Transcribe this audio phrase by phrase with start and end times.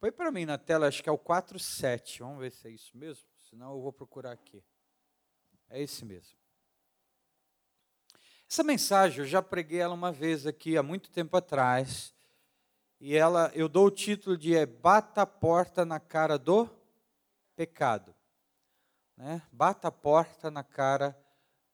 [0.00, 2.20] Põe para mim na tela, acho que é o 47.
[2.20, 3.26] Vamos ver se é isso mesmo.
[3.50, 4.62] Senão eu vou procurar aqui.
[5.68, 6.38] É esse mesmo.
[8.48, 12.14] Essa mensagem eu já preguei ela uma vez aqui há muito tempo atrás.
[13.00, 16.68] E ela, eu dou o título de é, Bata a porta na cara do
[17.56, 18.14] pecado.
[19.16, 19.42] Né?
[19.50, 21.18] Bata a porta na cara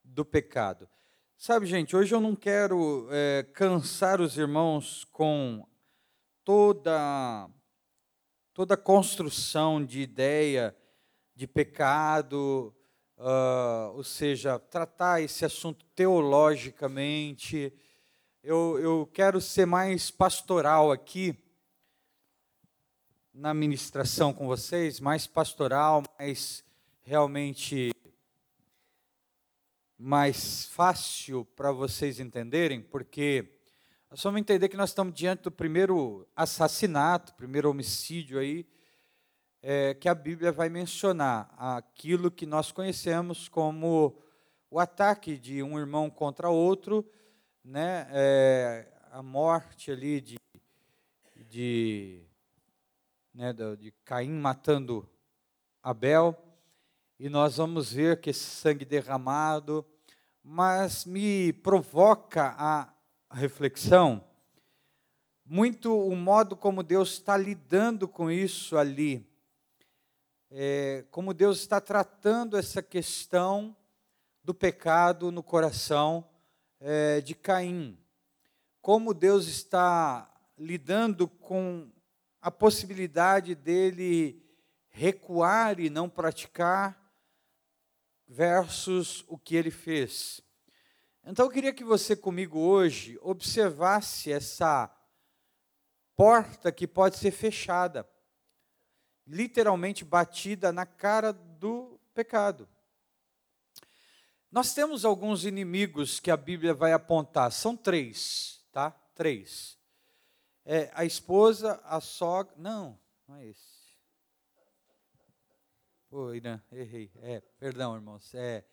[0.02, 0.88] do pecado.
[1.36, 5.66] Sabe, gente, hoje eu não quero é, cansar os irmãos com
[6.42, 7.50] toda
[8.54, 10.74] toda construção de ideia
[11.34, 12.72] de pecado,
[13.18, 17.72] uh, ou seja, tratar esse assunto teologicamente.
[18.44, 21.36] Eu, eu quero ser mais pastoral aqui
[23.32, 26.64] na ministração com vocês, mais pastoral, mais
[27.02, 27.90] realmente
[29.98, 33.58] mais fácil para vocês entenderem, porque
[34.14, 38.64] nós vamos entender que nós estamos diante do primeiro assassinato, primeiro homicídio aí,
[39.60, 44.16] é, que a Bíblia vai mencionar, aquilo que nós conhecemos como
[44.70, 47.04] o ataque de um irmão contra outro,
[47.64, 50.36] né, é, a morte ali de,
[51.48, 52.22] de,
[53.34, 55.10] né, de Caim matando
[55.82, 56.40] Abel,
[57.18, 59.84] e nós vamos ver que esse sangue derramado,
[60.40, 62.93] mas me provoca a
[63.34, 64.24] reflexão,
[65.44, 69.28] muito o modo como Deus está lidando com isso ali,
[70.50, 73.76] é, como Deus está tratando essa questão
[74.42, 76.28] do pecado no coração
[76.78, 77.98] é, de Caim,
[78.80, 81.90] como Deus está lidando com
[82.40, 84.42] a possibilidade dele
[84.88, 87.02] recuar e não praticar,
[88.28, 90.40] versus o que ele fez.
[91.26, 94.94] Então eu queria que você comigo hoje observasse essa
[96.14, 98.06] porta que pode ser fechada,
[99.26, 102.68] literalmente batida na cara do pecado.
[104.52, 108.90] Nós temos alguns inimigos que a Bíblia vai apontar, são três, tá?
[109.14, 109.78] Três.
[110.62, 112.54] É, a esposa, a sogra.
[112.58, 113.74] Não, não é esse.
[116.10, 117.10] Oi, Irã, errei.
[117.16, 118.34] É, perdão, irmãos.
[118.34, 118.64] É.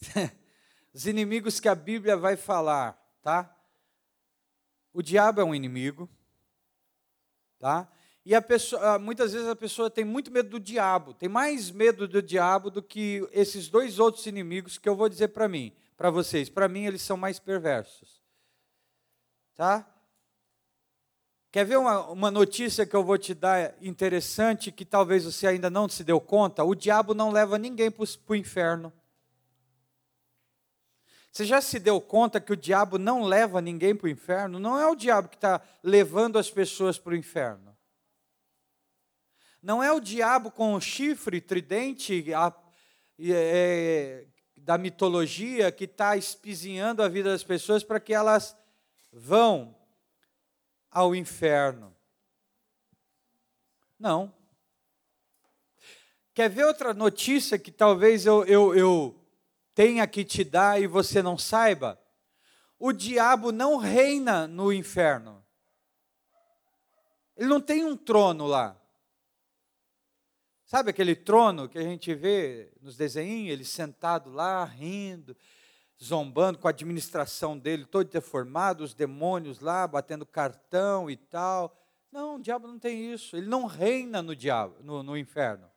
[0.92, 3.56] os inimigos que a Bíblia vai falar, tá?
[4.92, 6.08] O diabo é um inimigo,
[7.58, 7.88] tá?
[8.24, 12.06] E a pessoa, muitas vezes a pessoa tem muito medo do diabo, tem mais medo
[12.06, 16.10] do diabo do que esses dois outros inimigos que eu vou dizer para mim, para
[16.10, 16.48] vocês.
[16.48, 18.20] Para mim eles são mais perversos,
[19.54, 19.86] tá?
[21.52, 25.68] Quer ver uma, uma notícia que eu vou te dar interessante que talvez você ainda
[25.68, 26.62] não se deu conta?
[26.62, 28.92] O diabo não leva ninguém para o inferno.
[31.30, 34.58] Você já se deu conta que o diabo não leva ninguém para o inferno?
[34.58, 37.76] Não é o diabo que está levando as pessoas para o inferno.
[39.62, 42.52] Não é o diabo com o chifre tridente a,
[43.20, 44.26] é,
[44.56, 48.56] da mitologia que está espizinhando a vida das pessoas para que elas
[49.12, 49.76] vão
[50.90, 51.94] ao inferno.
[53.98, 54.34] Não.
[56.34, 59.19] Quer ver outra notícia que talvez eu, eu, eu
[59.80, 61.98] tenha que te dar e você não saiba,
[62.78, 65.42] o diabo não reina no inferno.
[67.34, 68.78] Ele não tem um trono lá.
[70.66, 75.34] Sabe aquele trono que a gente vê nos desenhos, ele sentado lá, rindo,
[75.98, 81.74] zombando com a administração dele, todo deformado, os demônios lá, batendo cartão e tal.
[82.12, 83.34] Não, o diabo não tem isso.
[83.34, 85.69] Ele não reina no diabo, no, no inferno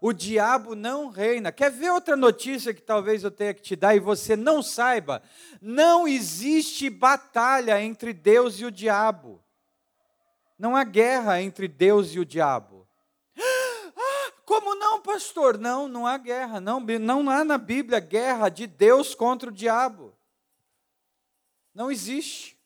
[0.00, 1.50] o diabo não reina.
[1.50, 5.22] Quer ver outra notícia que talvez eu tenha que te dar e você não saiba?
[5.60, 9.42] Não existe batalha entre Deus e o diabo.
[10.58, 12.86] Não há guerra entre Deus e o diabo.
[14.00, 15.58] Ah, como não, pastor?
[15.58, 16.60] Não, não há guerra.
[16.60, 20.16] Não, não há na Bíblia guerra de Deus contra o diabo.
[21.74, 22.57] Não existe.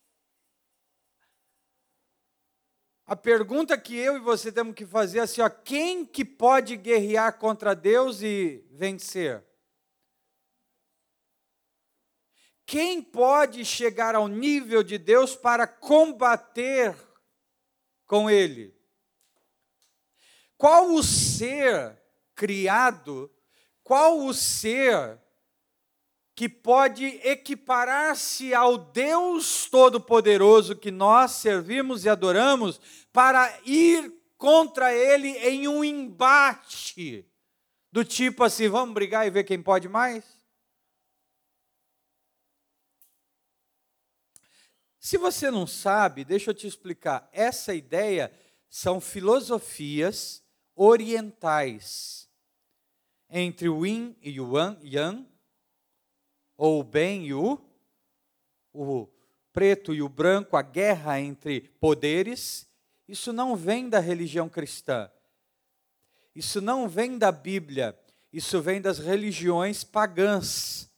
[3.07, 6.77] A pergunta que eu e você temos que fazer é assim, ó, quem que pode
[6.77, 9.45] guerrear contra Deus e vencer?
[12.65, 16.97] Quem pode chegar ao nível de Deus para combater
[18.07, 18.75] com Ele?
[20.57, 22.01] Qual o ser
[22.35, 23.31] criado,
[23.83, 25.21] qual o ser
[26.35, 32.81] que pode equiparar-se ao Deus Todo-Poderoso que nós servimos e adoramos,
[33.13, 37.27] para ir contra ele em um embate,
[37.91, 40.25] do tipo assim: vamos brigar e ver quem pode mais?
[44.99, 47.29] Se você não sabe, deixa eu te explicar.
[47.33, 48.33] Essa ideia
[48.71, 50.43] são filosofias
[50.75, 52.31] orientais
[53.29, 54.53] entre o yin e o
[54.83, 55.27] yang,
[56.63, 57.61] ou o bem e o,
[58.73, 59.09] o
[59.53, 62.69] preto e o branco, a guerra entre poderes,
[63.09, 65.11] isso não vem da religião cristã.
[66.33, 67.99] Isso não vem da Bíblia,
[68.33, 70.89] isso vem das religiões pagãs,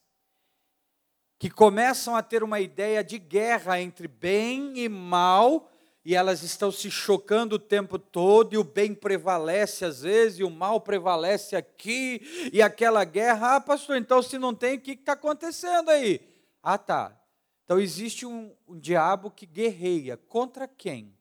[1.39, 5.73] que começam a ter uma ideia de guerra entre bem e mal,
[6.05, 10.45] e elas estão se chocando o tempo todo, e o bem prevalece às vezes, e
[10.45, 13.57] o mal prevalece aqui, e aquela guerra.
[13.57, 16.21] Ah, pastor, então se não tem, o que está acontecendo aí?
[16.63, 17.19] Ah, tá.
[17.65, 21.17] Então existe um, um diabo que guerreia contra quem?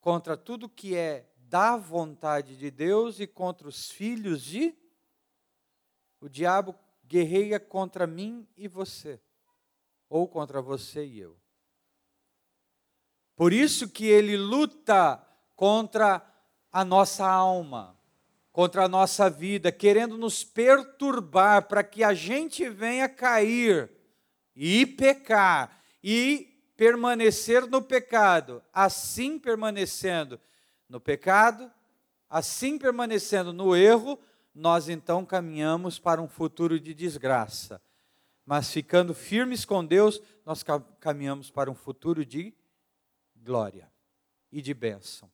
[0.00, 4.74] Contra tudo que é da vontade de Deus e contra os filhos de.
[6.20, 6.74] O diabo
[7.06, 9.20] guerreia contra mim e você,
[10.08, 11.41] ou contra você e eu.
[13.36, 15.20] Por isso que ele luta
[15.56, 16.24] contra
[16.70, 17.96] a nossa alma,
[18.50, 23.90] contra a nossa vida, querendo nos perturbar para que a gente venha cair
[24.54, 28.62] e pecar e permanecer no pecado.
[28.72, 30.40] Assim permanecendo
[30.88, 31.70] no pecado,
[32.28, 34.18] assim permanecendo no erro,
[34.54, 37.80] nós então caminhamos para um futuro de desgraça.
[38.44, 40.64] Mas ficando firmes com Deus, nós
[41.00, 42.52] caminhamos para um futuro de
[43.42, 43.90] glória
[44.50, 45.30] e de bênção.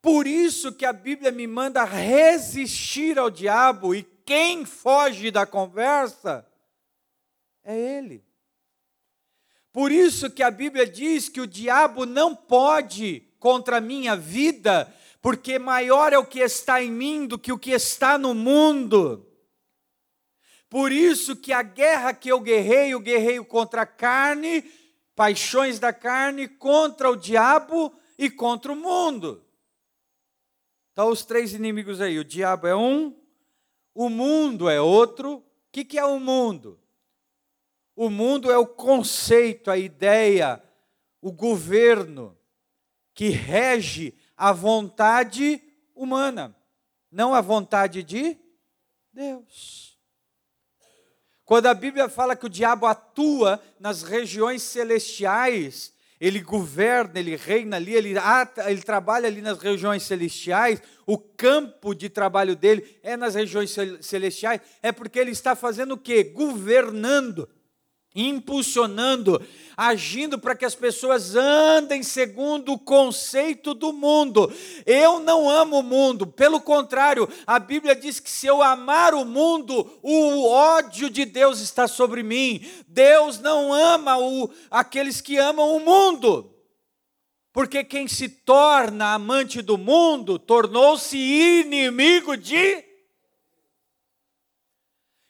[0.00, 6.46] Por isso que a Bíblia me manda resistir ao diabo, e quem foge da conversa
[7.64, 8.24] é ele.
[9.72, 14.92] Por isso que a Bíblia diz que o diabo não pode contra a minha vida,
[15.20, 19.24] porque maior é o que está em mim do que o que está no mundo.
[20.68, 24.62] Por isso que a guerra que eu guerreio, guerreio contra a carne,
[25.18, 29.44] paixões da carne contra o diabo e contra o mundo.
[30.92, 33.18] Então, os três inimigos aí: o diabo é um,
[33.92, 35.38] o mundo é outro.
[35.38, 36.78] O que, que é o mundo?
[37.96, 40.62] O mundo é o conceito, a ideia,
[41.20, 42.38] o governo
[43.12, 45.60] que rege a vontade
[45.96, 46.56] humana,
[47.10, 48.38] não a vontade de
[49.12, 49.87] Deus.
[51.48, 57.76] Quando a Bíblia fala que o diabo atua nas regiões celestiais, ele governa, ele reina
[57.76, 58.12] ali, ele,
[58.66, 64.60] ele trabalha ali nas regiões celestiais, o campo de trabalho dele é nas regiões celestiais,
[64.82, 66.22] é porque ele está fazendo o quê?
[66.22, 67.48] Governando
[68.18, 69.40] impulsionando,
[69.76, 74.52] agindo para que as pessoas andem segundo o conceito do mundo.
[74.84, 79.24] Eu não amo o mundo, pelo contrário, a Bíblia diz que se eu amar o
[79.24, 82.60] mundo, o ódio de Deus está sobre mim.
[82.88, 86.52] Deus não ama o, aqueles que amam o mundo.
[87.52, 92.88] Porque quem se torna amante do mundo tornou-se inimigo de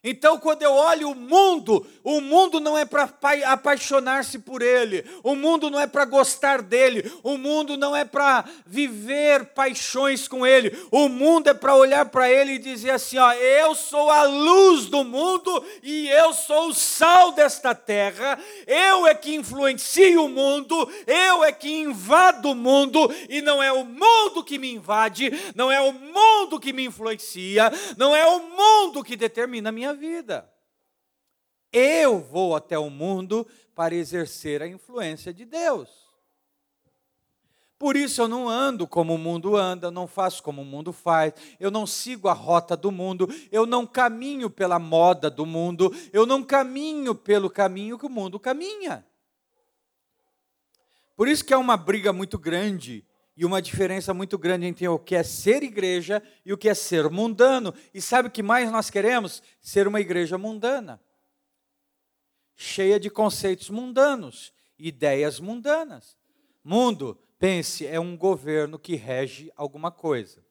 [0.03, 3.07] então, quando eu olho o mundo, o mundo não é para
[3.45, 8.47] apaixonar-se por ele, o mundo não é para gostar dele, o mundo não é para
[8.65, 13.31] viver paixões com ele, o mundo é para olhar para ele e dizer assim: ó,
[13.35, 19.15] eu sou a luz do mundo e eu sou o sal desta terra, eu é
[19.15, 24.43] que influencio o mundo, eu é que invado o mundo, e não é o mundo
[24.43, 29.15] que me invade, não é o mundo que me influencia, não é o mundo que
[29.15, 30.49] determina a minha vida.
[31.73, 36.09] Eu vou até o mundo para exercer a influência de Deus.
[37.79, 41.33] Por isso eu não ando como o mundo anda, não faço como o mundo faz,
[41.61, 46.27] eu não sigo a rota do mundo, eu não caminho pela moda do mundo, eu
[46.27, 49.07] não caminho pelo caminho que o mundo caminha.
[51.17, 53.05] Por isso que é uma briga muito grande
[53.37, 56.75] e uma diferença muito grande entre o que é ser igreja e o que é
[56.75, 57.73] ser mundano.
[57.95, 59.41] E sabe o que mais nós queremos?
[59.61, 61.01] Ser uma igreja mundana,
[62.59, 66.19] cheia de conceitos mundanos, ideias mundanas.
[66.63, 70.47] Mundo, pense, é um governo que rege alguma coisa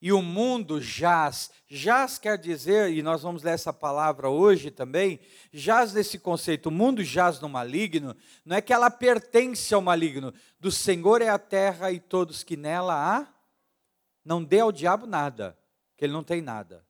[0.00, 1.50] e o mundo jaz.
[1.68, 5.20] Jaz quer dizer, e nós vamos ler essa palavra hoje também,
[5.52, 10.32] jaz nesse conceito, o mundo jaz no maligno, não é que ela pertence ao maligno,
[10.58, 13.28] do Senhor é a terra e todos que nela há,
[14.24, 15.58] não dê ao diabo nada,
[15.96, 16.84] que ele não tem nada.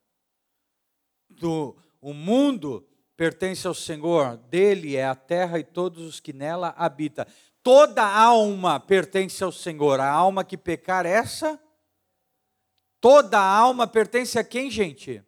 [1.29, 2.87] Do, o mundo
[3.21, 7.27] pertence ao Senhor, dele é a terra e todos os que nela habitam.
[7.63, 11.61] Toda alma pertence ao Senhor, a alma que pecar, essa
[12.99, 15.23] Toda alma pertence a quem, gente?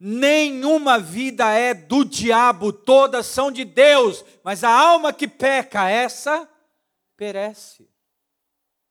[0.00, 6.48] Nenhuma vida é do diabo, todas são de Deus, mas a alma que peca, essa
[7.16, 7.88] perece.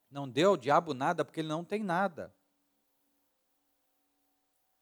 [0.09, 2.33] Não deu ao diabo nada porque ele não tem nada.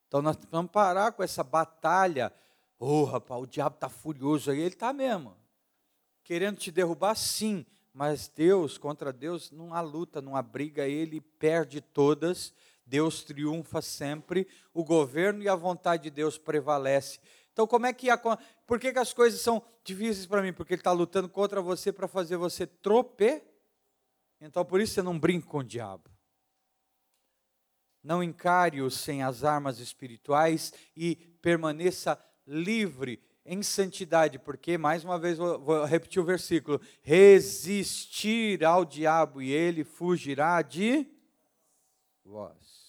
[0.07, 2.31] Então nós vamos parar com essa batalha.
[2.79, 5.35] Ô, oh, rapaz, o diabo está furioso aí, ele está mesmo.
[6.23, 7.65] Querendo te derrubar, sim.
[7.93, 12.53] Mas Deus, contra Deus, não há luta, não há briga, ele perde todas.
[12.85, 17.19] Deus triunfa sempre, o governo e a vontade de Deus prevalece.
[17.51, 18.17] Então, como é que a,
[18.65, 20.53] por que, que as coisas são difíceis para mim?
[20.53, 23.43] Porque ele está lutando contra você para fazer você trope.
[24.39, 26.09] Então, por isso você não brinca com o diabo.
[28.01, 32.15] Não encare-o sem as armas espirituais e permaneça
[32.49, 39.51] livre em santidade, porque, mais uma vez, vou, repetir o versículo: resistir ao diabo e
[39.51, 41.07] ele fugirá de
[42.25, 42.79] vós.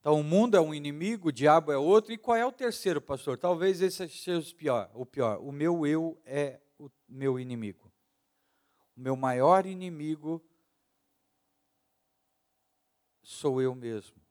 [0.00, 2.12] Então, o mundo é um inimigo, o diabo é outro.
[2.12, 3.38] E qual é o terceiro, pastor?
[3.38, 4.90] Talvez esse seja o pior.
[4.94, 5.38] O pior.
[5.40, 7.92] O meu eu é o meu inimigo.
[8.96, 10.44] O meu maior inimigo
[13.22, 14.21] sou eu mesmo.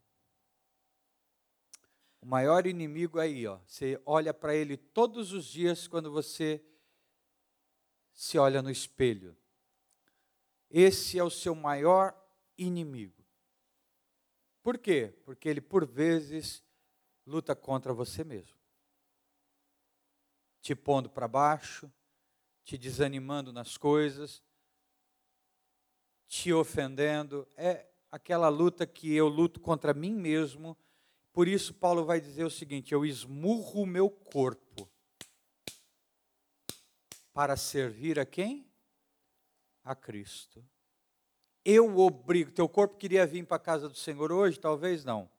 [2.21, 3.59] O maior inimigo é aí, ó.
[3.65, 6.63] Você olha para ele todos os dias quando você
[8.13, 9.35] se olha no espelho.
[10.69, 12.15] Esse é o seu maior
[12.57, 13.25] inimigo.
[14.61, 15.13] Por quê?
[15.25, 16.63] Porque ele, por vezes,
[17.25, 18.55] luta contra você mesmo.
[20.61, 21.91] Te pondo para baixo,
[22.63, 24.43] te desanimando nas coisas,
[26.27, 27.47] te ofendendo.
[27.57, 30.77] É aquela luta que eu luto contra mim mesmo.
[31.33, 34.89] Por isso, Paulo vai dizer o seguinte: eu esmurro o meu corpo
[37.33, 38.69] para servir a quem?
[39.83, 40.63] A Cristo.
[41.63, 42.51] Eu obrigo.
[42.51, 44.59] Teu corpo queria vir para a casa do Senhor hoje?
[44.59, 45.29] Talvez não.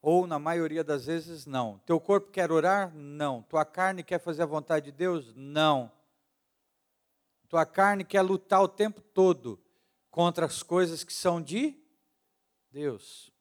[0.00, 1.78] Ou na maioria das vezes não.
[1.80, 2.94] Teu corpo quer orar?
[2.94, 3.42] Não.
[3.42, 5.34] Tua carne quer fazer a vontade de Deus?
[5.34, 5.90] Não.
[7.48, 9.58] Tua carne quer lutar o tempo todo
[10.10, 11.74] contra as coisas que são de
[12.70, 13.32] Deus.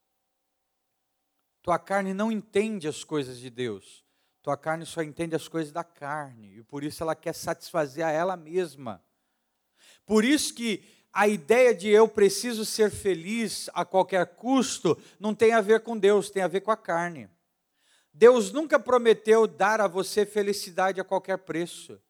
[1.67, 4.05] Tua carne não entende as coisas de Deus.
[4.41, 6.59] Tua carne só entende as coisas da carne.
[6.59, 9.03] E por isso ela quer satisfazer a ela mesma.
[10.05, 10.81] Por isso que
[11.11, 15.97] a ideia de eu preciso ser feliz a qualquer custo não tem a ver com
[15.97, 17.29] Deus, tem a ver com a carne.
[18.13, 22.01] Deus nunca prometeu dar a você felicidade a qualquer preço.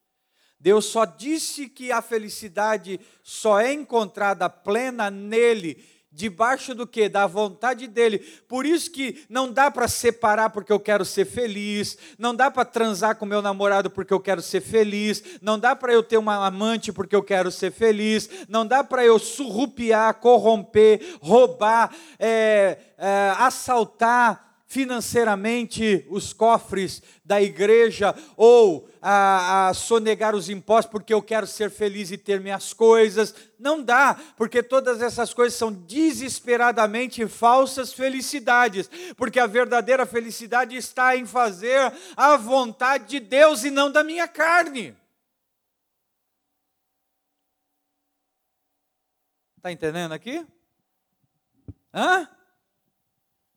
[0.59, 5.83] Deus só disse que a felicidade só é encontrada plena nele
[6.17, 7.07] debaixo do que?
[7.07, 8.17] Da vontade dele.
[8.47, 12.65] Por isso que não dá para separar porque eu quero ser feliz, não dá para
[12.65, 16.47] transar com meu namorado porque eu quero ser feliz, não dá para eu ter uma
[16.47, 23.33] amante porque eu quero ser feliz, não dá para eu surrupiar, corromper, roubar, é, é,
[23.37, 31.47] assaltar financeiramente os cofres da igreja ou a, a, sonegar os impostos porque eu quero
[31.47, 33.33] ser feliz e ter minhas coisas.
[33.57, 41.15] Não dá, porque todas essas coisas são desesperadamente falsas felicidades, porque a verdadeira felicidade está
[41.15, 44.95] em fazer a vontade de Deus e não da minha carne.
[49.55, 50.45] Está entendendo aqui?
[51.93, 52.29] Hã?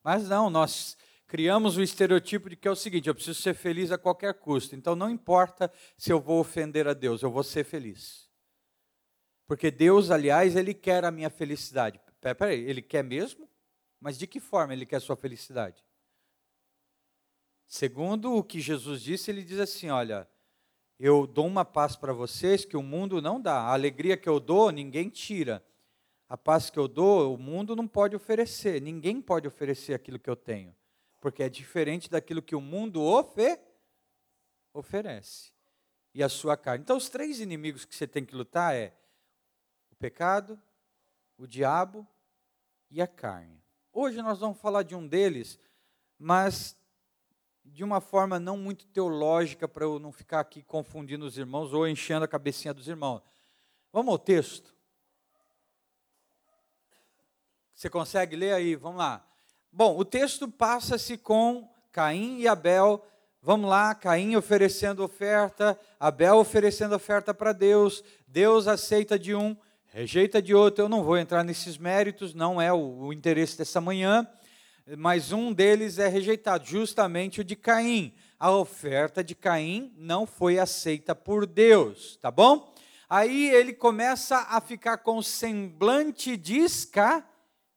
[0.02, 3.92] Mas não, nós criamos o estereotipo de que é o seguinte: eu preciso ser feliz
[3.92, 4.74] a qualquer custo.
[4.74, 8.28] Então não importa se eu vou ofender a Deus, eu vou ser feliz.
[9.46, 12.00] Porque Deus, aliás, Ele quer a minha felicidade.
[12.20, 13.48] Peraí, Ele quer mesmo?
[14.00, 15.84] Mas de que forma Ele quer a sua felicidade?
[17.66, 20.28] Segundo o que Jesus disse, Ele diz assim: olha,
[20.98, 23.54] eu dou uma paz para vocês que o mundo não dá.
[23.54, 25.64] A alegria que eu dou, ninguém tira.
[26.30, 28.80] A paz que eu dou, o mundo não pode oferecer.
[28.80, 30.74] Ninguém pode oferecer aquilo que eu tenho
[31.20, 33.58] porque é diferente daquilo que o mundo ofe
[34.72, 35.52] oferece.
[36.12, 36.82] E a sua carne.
[36.82, 38.92] Então, os três inimigos que você tem que lutar é
[39.92, 40.60] o pecado,
[41.38, 42.06] o diabo
[42.90, 43.62] e a carne.
[43.92, 45.58] Hoje nós vamos falar de um deles,
[46.18, 46.76] mas
[47.64, 51.86] de uma forma não muito teológica, para eu não ficar aqui confundindo os irmãos ou
[51.86, 53.22] enchendo a cabecinha dos irmãos.
[53.92, 54.74] Vamos ao texto.
[57.80, 58.76] Você consegue ler aí?
[58.76, 59.24] Vamos lá.
[59.72, 63.02] Bom, o texto passa-se com Caim e Abel.
[63.40, 68.04] Vamos lá, Caim oferecendo oferta, Abel oferecendo oferta para Deus.
[68.28, 69.56] Deus aceita de um,
[69.86, 70.84] rejeita de outro.
[70.84, 74.28] Eu não vou entrar nesses méritos, não é o, o interesse dessa manhã.
[74.98, 78.12] Mas um deles é rejeitado, justamente o de Caim.
[78.38, 82.74] A oferta de Caim não foi aceita por Deus, tá bom?
[83.08, 87.24] Aí ele começa a ficar com semblante desca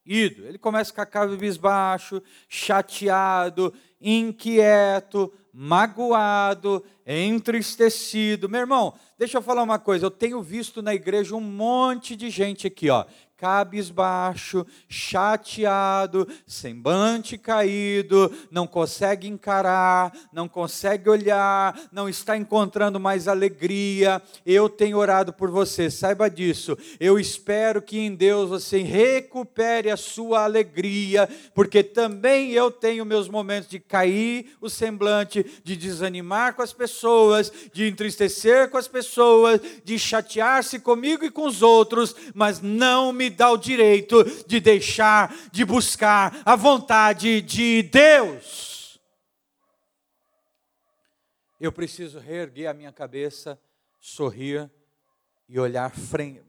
[0.05, 0.45] Ido.
[0.45, 8.49] Ele começa a ficar cabisbaixo, chateado, inquieto, magoado, entristecido.
[8.49, 10.05] Meu irmão, deixa eu falar uma coisa.
[10.05, 13.05] Eu tenho visto na igreja um monte de gente aqui, ó,
[13.43, 24.21] cabisbaixo, chateado, semblante caído, não consegue encarar, não consegue olhar, não está encontrando mais alegria.
[24.45, 26.77] Eu tenho orado por você, saiba disso.
[27.01, 33.27] Eu espero que em Deus você recupere a sua alegria, porque também eu tenho meus
[33.27, 39.59] momentos de cair o semblante, de desanimar com as pessoas, de entristecer com as pessoas,
[39.83, 45.35] de chatear-se comigo e com os outros, mas não me dá o direito de deixar
[45.51, 48.99] de buscar a vontade de Deus.
[51.59, 53.59] Eu preciso reerguer a minha cabeça,
[53.99, 54.69] sorrir
[55.47, 55.91] e olhar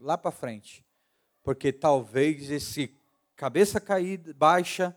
[0.01, 0.85] lá para frente,
[1.43, 2.97] porque talvez esse
[3.37, 4.97] cabeça caída, baixa,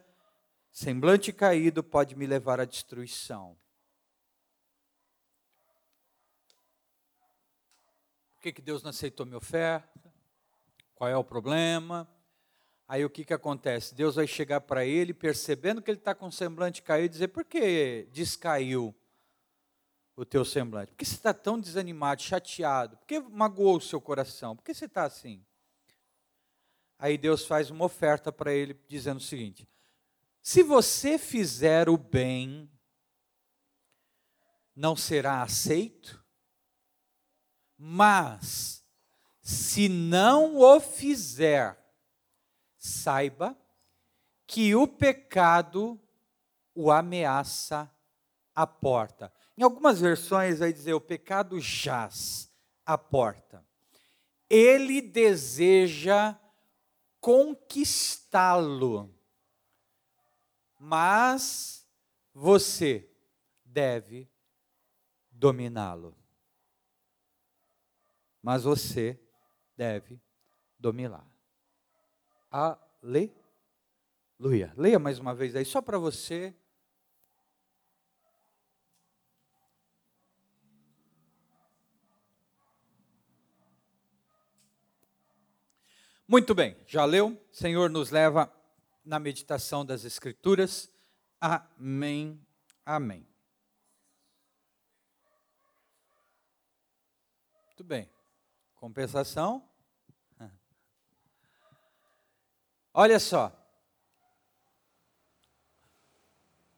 [0.72, 3.58] semblante caído pode me levar à destruição.
[8.36, 10.07] Por que, que Deus não aceitou minha oferta?
[10.98, 12.10] Qual é o problema?
[12.88, 13.94] Aí o que, que acontece?
[13.94, 17.28] Deus vai chegar para ele, percebendo que ele está com o semblante caído, e dizer:
[17.28, 18.96] por que descaiu
[20.16, 20.92] o teu semblante?
[20.92, 22.98] Por que você está tão desanimado, chateado?
[22.98, 24.56] Por que magoou o seu coração?
[24.56, 25.46] Por que você está assim?
[26.98, 29.70] Aí Deus faz uma oferta para ele, dizendo o seguinte:
[30.42, 32.72] se você fizer o bem,
[34.76, 36.26] não será aceito,
[37.78, 38.77] mas
[39.48, 41.82] se não o fizer,
[42.78, 43.58] saiba
[44.46, 45.98] que o pecado
[46.76, 47.90] o ameaça
[48.54, 49.32] à porta.
[49.58, 52.52] Em algumas versões vai dizer o pecado jaz
[52.86, 53.66] à porta.
[54.50, 56.38] Ele deseja
[57.22, 59.18] conquistá-lo,
[60.78, 61.88] mas
[62.34, 63.10] você
[63.64, 64.30] deve
[65.32, 66.18] dominá-lo.
[68.42, 69.18] Mas você
[69.78, 70.20] deve
[70.80, 71.26] dominar.
[72.50, 73.32] Aleluia.
[74.76, 76.56] Leia mais uma vez aí, só para você.
[86.28, 87.42] Muito bem, já leu?
[87.54, 88.52] Senhor nos leva
[89.06, 90.92] na meditação das Escrituras.
[91.40, 92.46] Amém.
[92.86, 93.26] Amém.
[97.68, 98.10] Muito bem.
[98.76, 99.67] Compensação.
[103.00, 103.56] Olha só.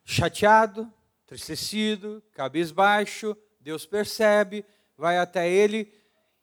[0.03, 0.91] Chateado,
[1.23, 4.65] entristecido, cabisbaixo, Deus percebe,
[4.97, 5.93] vai até ele.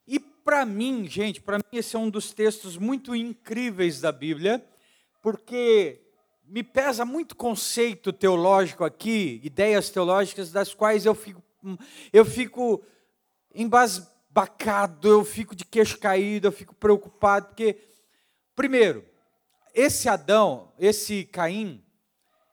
[0.07, 4.67] E para mim, gente, para mim esse é um dos textos muito incríveis da Bíblia,
[5.21, 6.01] porque
[6.43, 11.43] me pesa muito conceito teológico aqui, ideias teológicas das quais eu fico,
[12.11, 12.83] eu fico
[13.53, 17.75] embasbado bacado, eu fico de queixo caído, eu fico preocupado, porque,
[18.55, 19.03] primeiro,
[19.77, 21.83] esse Adão, esse Caim,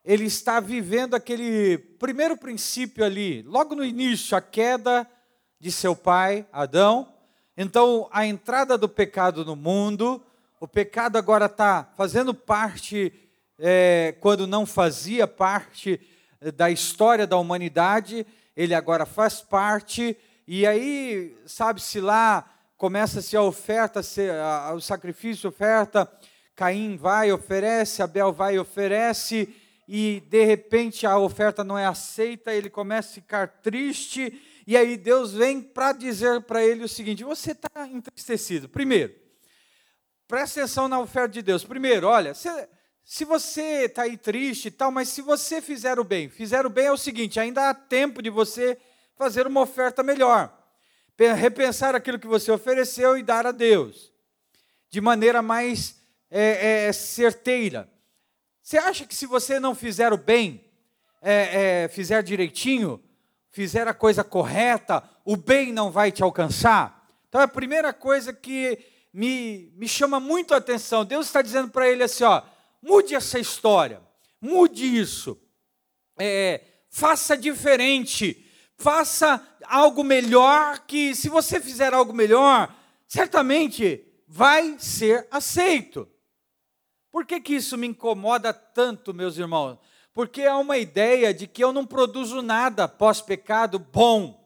[0.05, 5.09] ele está vivendo aquele primeiro princípio ali, logo no início, a queda
[5.59, 7.15] de seu pai, Adão.
[7.57, 10.23] Então, a entrada do pecado no mundo,
[10.61, 13.11] o pecado agora está fazendo parte,
[13.59, 15.99] é, quando não fazia parte
[16.43, 20.15] é, da história da humanidade, ele agora faz parte
[20.47, 22.45] e aí, sabe-se lá,
[22.77, 24.01] começa-se a oferta,
[24.75, 26.07] o sacrifício, oferta,
[26.55, 29.53] Caim vai, oferece, Abel vai, oferece,
[29.89, 34.97] e de repente a oferta não é aceita, ele começa a ficar triste, e aí
[34.97, 38.69] Deus vem para dizer para ele o seguinte: você está entristecido.
[38.69, 39.15] Primeiro,
[40.27, 41.65] presta atenção na oferta de Deus.
[41.65, 42.49] Primeiro, olha, se,
[43.05, 46.71] se você está aí triste e tal, mas se você fizer o bem, fizer o
[46.71, 48.79] bem é o seguinte: ainda há tempo de você
[49.17, 50.57] fazer uma oferta melhor,
[51.37, 54.13] repensar aquilo que você ofereceu e dar a Deus,
[54.89, 56.04] de maneira mais
[56.37, 57.89] é, é, certeira.
[58.61, 60.65] Você acha que se você não fizer o bem,
[61.23, 63.01] é, é, fizer direitinho,
[63.53, 67.09] fizer a coisa correta, o bem não vai te alcançar?
[67.29, 71.89] Então a primeira coisa que me, me chama muito a atenção, Deus está dizendo para
[71.89, 72.43] ele assim: ó,
[72.83, 74.03] mude essa história,
[74.41, 75.41] mude isso,
[76.19, 78.45] é, faça diferente,
[78.77, 82.75] faça algo melhor, que se você fizer algo melhor,
[83.07, 86.09] certamente vai ser aceito.
[87.15, 89.79] Por que, que isso me incomoda tanto, meus irmãos?
[90.13, 94.45] Porque há uma ideia de que eu não produzo nada pós-pecado bom.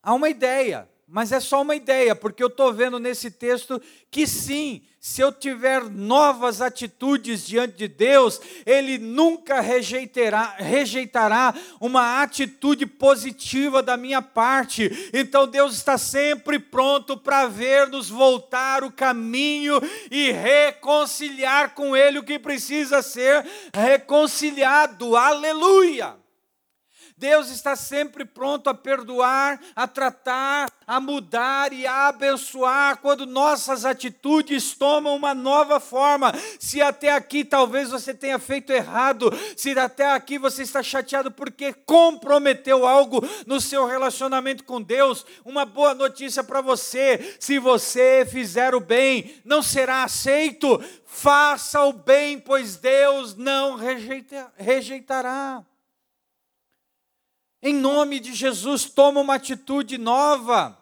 [0.00, 0.88] Há uma ideia.
[1.04, 5.30] mas é só uma ideia, porque eu estou vendo nesse texto que sim, se eu
[5.30, 14.20] tiver novas atitudes diante de Deus, Ele nunca rejeitará, rejeitará uma atitude positiva da minha
[14.20, 14.90] parte.
[15.14, 22.24] Então Deus está sempre pronto para ver-nos voltar o caminho e reconciliar com Ele o
[22.24, 25.16] que precisa ser reconciliado.
[25.16, 26.25] Aleluia!
[27.18, 33.86] Deus está sempre pronto a perdoar, a tratar, a mudar e a abençoar quando nossas
[33.86, 36.34] atitudes tomam uma nova forma.
[36.60, 41.72] Se até aqui talvez você tenha feito errado, se até aqui você está chateado porque
[41.72, 48.74] comprometeu algo no seu relacionamento com Deus, uma boa notícia para você: se você fizer
[48.74, 50.84] o bem, não será aceito.
[51.06, 55.64] Faça o bem, pois Deus não rejeita, rejeitará.
[57.62, 60.78] Em nome de Jesus, toma uma atitude nova.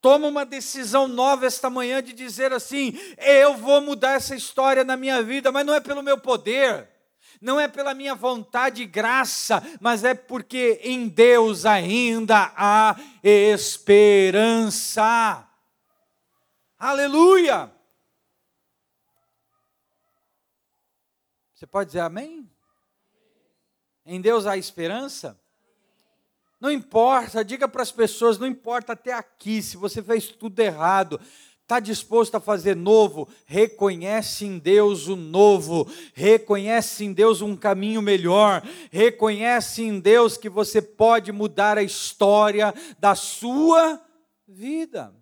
[0.00, 4.98] Toma uma decisão nova esta manhã de dizer assim: eu vou mudar essa história na
[4.98, 6.90] minha vida, mas não é pelo meu poder,
[7.40, 15.48] não é pela minha vontade e graça, mas é porque em Deus ainda há esperança.
[16.78, 17.72] Aleluia!
[21.54, 22.50] Você pode dizer amém?
[24.04, 25.42] Em Deus há esperança?
[26.64, 31.20] Não importa, diga para as pessoas, não importa até aqui, se você fez tudo errado,
[31.60, 38.00] está disposto a fazer novo, reconhece em Deus o novo, reconhece em Deus um caminho
[38.00, 44.02] melhor, reconhece em Deus que você pode mudar a história da sua
[44.48, 45.14] vida.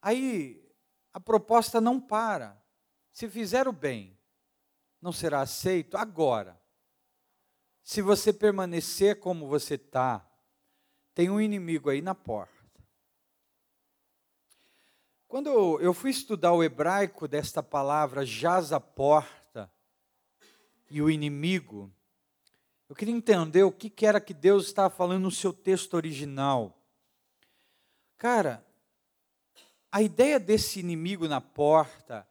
[0.00, 0.66] Aí
[1.12, 2.58] a proposta não para.
[3.12, 4.18] Se fizer o bem,
[5.02, 6.63] não será aceito agora.
[7.84, 10.26] Se você permanecer como você está,
[11.14, 12.52] tem um inimigo aí na porta.
[15.28, 19.70] Quando eu fui estudar o hebraico desta palavra, jaz a porta,
[20.90, 21.92] e o inimigo,
[22.88, 26.78] eu queria entender o que, que era que Deus estava falando no seu texto original.
[28.16, 28.64] Cara,
[29.92, 32.26] a ideia desse inimigo na porta,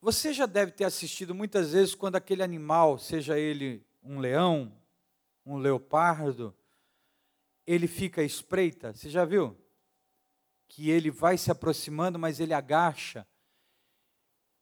[0.00, 4.70] você já deve ter assistido muitas vezes quando aquele animal, seja ele um leão,
[5.44, 6.56] um leopardo,
[7.66, 8.92] ele fica à espreita.
[8.92, 9.56] Você já viu?
[10.68, 13.26] Que ele vai se aproximando, mas ele agacha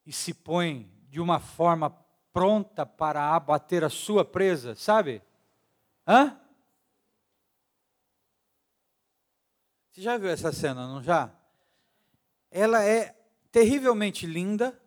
[0.04, 1.90] e se põe de uma forma
[2.32, 5.22] pronta para abater a sua presa, sabe?
[6.06, 6.38] Hã?
[9.90, 11.30] Você já viu essa cena, não já?
[12.50, 13.14] Ela é
[13.50, 14.78] terrivelmente linda.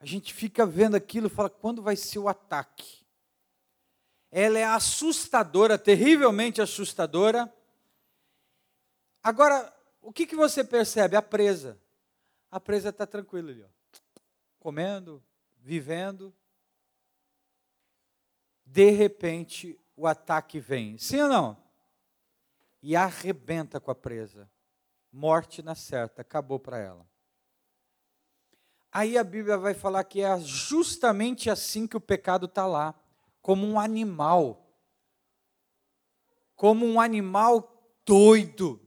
[0.00, 2.97] A gente fica vendo aquilo e fala: quando vai ser o ataque?
[4.30, 7.52] Ela é assustadora, terrivelmente assustadora.
[9.22, 11.16] Agora, o que, que você percebe?
[11.16, 11.80] A presa.
[12.50, 14.20] A presa está tranquila ali, ó.
[14.58, 15.22] comendo,
[15.58, 16.34] vivendo.
[18.64, 20.98] De repente, o ataque vem.
[20.98, 21.64] Sim ou não?
[22.82, 24.50] E arrebenta com a presa.
[25.10, 27.06] Morte na certa, acabou para ela.
[28.92, 32.94] Aí a Bíblia vai falar que é justamente assim que o pecado está lá
[33.48, 34.78] como um animal,
[36.54, 38.78] como um animal doido,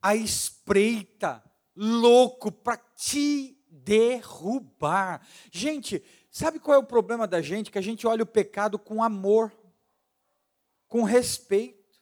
[0.00, 1.42] a espreita,
[1.74, 5.26] louco para te derrubar.
[5.50, 7.68] Gente, sabe qual é o problema da gente?
[7.68, 9.52] Que a gente olha o pecado com amor,
[10.86, 11.98] com respeito.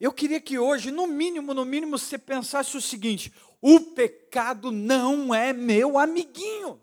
[0.00, 5.32] Eu queria que hoje, no mínimo, no mínimo, você pensasse o seguinte: o pecado não
[5.32, 6.80] é meu amiguinho.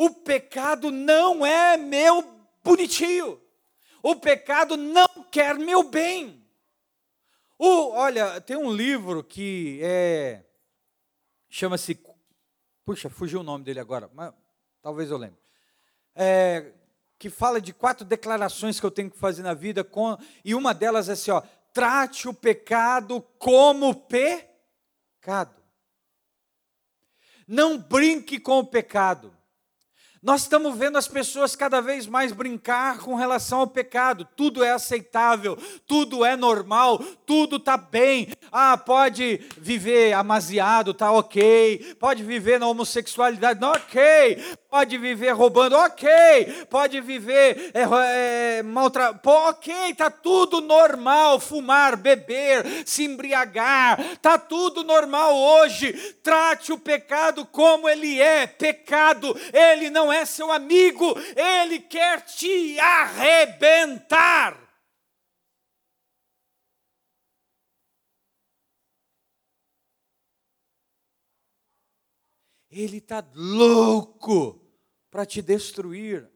[0.00, 2.22] O pecado não é meu
[2.62, 3.42] bonitinho.
[4.00, 6.40] O pecado não quer meu bem.
[7.58, 10.44] O, olha, tem um livro que é
[11.48, 11.96] chama-se
[12.84, 14.32] Puxa, fugiu o nome dele agora, mas
[14.80, 15.40] talvez eu lembre.
[16.14, 16.74] É,
[17.18, 20.72] que fala de quatro declarações que eu tenho que fazer na vida, com, e uma
[20.72, 25.60] delas é assim: ó, trate o pecado como pecado.
[27.48, 29.36] Não brinque com o pecado.
[30.20, 34.26] Nós estamos vendo as pessoas cada vez mais brincar com relação ao pecado.
[34.36, 38.28] Tudo é aceitável, tudo é normal, tudo está bem.
[38.50, 41.96] Ah, pode viver amasiado, tá ok.
[42.00, 44.56] Pode viver na homossexualidade, não, ok.
[44.70, 46.66] Pode viver roubando, ok.
[46.68, 49.74] Pode viver é, é, maltratando, ok.
[49.90, 51.40] Está tudo normal.
[51.40, 55.94] Fumar, beber, se embriagar, está tudo normal hoje.
[56.22, 59.34] Trate o pecado como ele é, pecado.
[59.54, 64.67] Ele não é seu amigo, ele quer te arrebentar.
[72.70, 74.60] Ele está louco
[75.10, 76.28] para te destruir.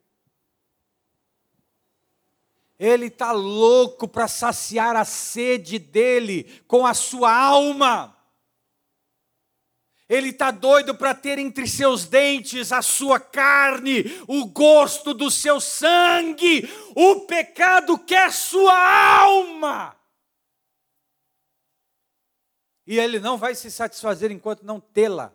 [2.78, 8.16] Ele está louco para saciar a sede dele com a sua alma.
[10.08, 15.60] Ele está doido para ter entre seus dentes a sua carne, o gosto do seu
[15.60, 16.68] sangue.
[16.96, 19.96] O pecado quer sua alma.
[22.86, 25.32] E ele não vai se satisfazer enquanto não tê-la.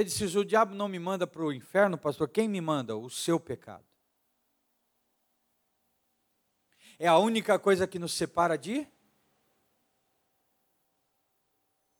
[0.00, 2.26] Você disse: o diabo não me manda para o inferno, pastor.
[2.26, 2.96] Quem me manda?
[2.96, 3.84] O seu pecado.
[6.98, 8.88] É a única coisa que nos separa de?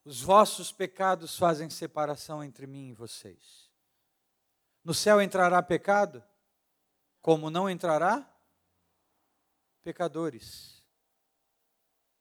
[0.03, 3.71] Os vossos pecados fazem separação entre mim e vocês.
[4.83, 6.25] No céu entrará pecado?
[7.21, 8.27] Como não entrará?
[9.83, 10.83] Pecadores.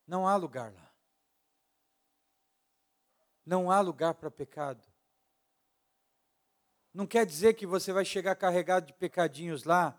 [0.05, 0.91] Não há lugar lá.
[3.45, 4.88] Não há lugar para pecado.
[6.99, 9.97] Não quer dizer que você vai chegar carregado de pecadinhos lá,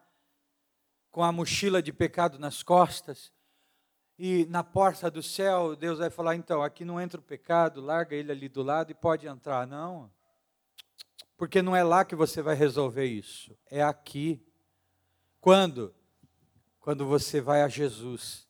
[1.11, 3.33] com a mochila de pecado nas costas,
[4.19, 8.15] e na porta do céu Deus vai falar: então, aqui não entra o pecado, larga
[8.15, 9.67] ele ali do lado e pode entrar.
[9.67, 10.13] Não,
[11.39, 14.47] porque não é lá que você vai resolver isso, é aqui.
[15.41, 15.95] Quando?
[16.81, 18.47] Quando você vai a Jesus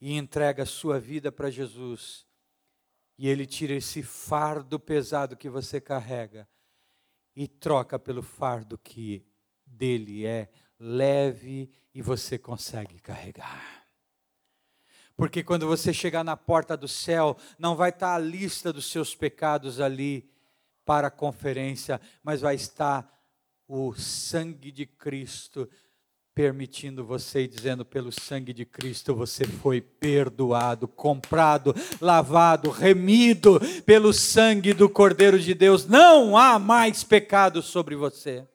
[0.00, 2.24] e entrega a sua vida para Jesus,
[3.18, 6.48] e Ele tira esse fardo pesado que você carrega
[7.34, 9.24] e troca pelo fardo que
[9.64, 13.84] dele é leve e você consegue carregar.
[15.16, 19.14] Porque quando você chegar na porta do céu, não vai estar a lista dos seus
[19.14, 20.30] pecados ali
[20.84, 23.06] para a conferência, mas vai estar
[23.68, 25.68] o sangue de Cristo
[26.40, 34.10] permitindo você e dizendo: pelo sangue de Cristo você foi perdoado, comprado, lavado, remido pelo
[34.10, 35.84] sangue do Cordeiro de Deus.
[35.84, 38.48] Não há mais pecado sobre você.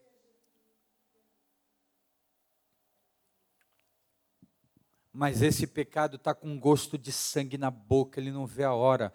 [5.13, 9.13] Mas esse pecado está com gosto de sangue na boca, ele não vê a hora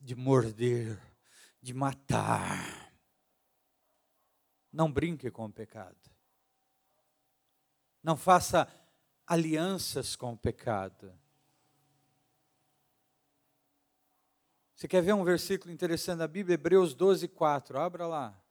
[0.00, 0.96] de morder,
[1.60, 2.92] de matar.
[4.72, 5.96] Não brinque com o pecado.
[8.08, 8.66] Não faça
[9.26, 11.12] alianças com o pecado.
[14.74, 16.54] Você quer ver um versículo interessante da Bíblia?
[16.54, 17.78] Hebreus 12, 4.
[17.78, 18.42] Abra lá.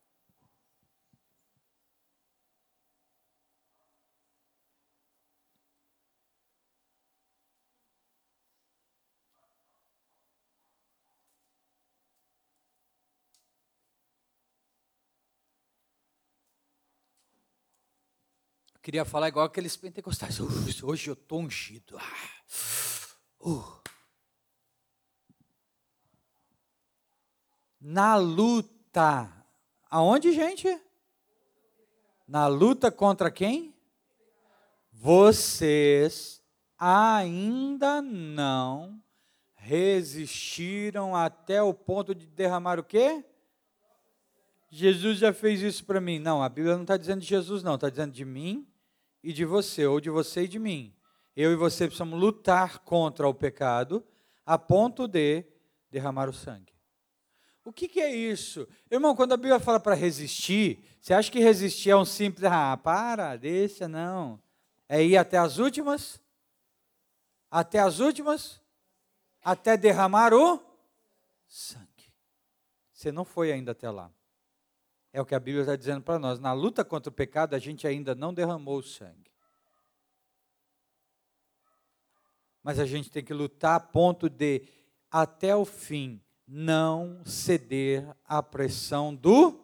[18.87, 20.39] Queria falar igual aqueles pentecostais.
[20.81, 21.97] Hoje eu estou ungido.
[21.99, 23.81] Ah, uh.
[27.81, 29.29] Na luta.
[29.89, 30.69] Aonde, gente?
[32.25, 33.75] Na luta contra quem?
[34.89, 36.41] Vocês
[36.79, 39.03] ainda não
[39.53, 43.25] resistiram até o ponto de derramar o quê?
[44.69, 46.19] Jesus já fez isso para mim.
[46.19, 48.65] Não, a Bíblia não está dizendo de Jesus, não, está dizendo de mim
[49.23, 50.93] e de você, ou de você e de mim.
[51.35, 54.03] Eu e você precisamos lutar contra o pecado
[54.45, 55.45] a ponto de
[55.91, 56.73] derramar o sangue.
[57.63, 58.67] O que, que é isso?
[58.89, 62.77] Irmão, quando a Bíblia fala para resistir, você acha que resistir é um simples, ah,
[62.77, 64.41] para, deixa, não.
[64.87, 66.21] É ir até as últimas?
[67.51, 68.61] Até as últimas?
[69.43, 70.61] Até derramar o
[71.45, 72.13] sangue.
[72.93, 74.11] Você não foi ainda até lá.
[75.17, 76.39] É o que a Bíblia está dizendo para nós.
[76.39, 79.31] Na luta contra o pecado, a gente ainda não derramou o sangue.
[82.61, 84.61] Mas a gente tem que lutar a ponto de,
[85.09, 89.59] até o fim, não ceder à pressão do.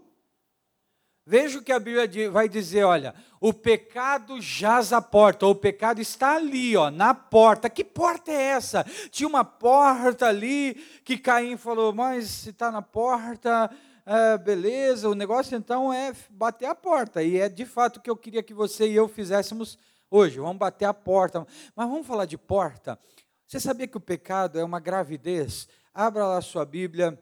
[1.23, 5.55] Veja o que a Bíblia vai dizer: olha, o pecado jaz à porta, ou o
[5.55, 7.69] pecado está ali, ó, na porta.
[7.69, 8.83] Que porta é essa?
[9.11, 10.73] Tinha uma porta ali
[11.05, 13.69] que Caim falou, mas se está na porta,
[14.05, 17.23] ah, beleza, o negócio então é bater a porta.
[17.23, 19.77] E é de fato o que eu queria que você e eu fizéssemos
[20.09, 20.39] hoje.
[20.39, 21.45] Vamos bater a porta.
[21.75, 22.99] Mas vamos falar de porta.
[23.47, 25.67] Você sabia que o pecado é uma gravidez?
[25.93, 27.17] Abra lá sua Bíblia.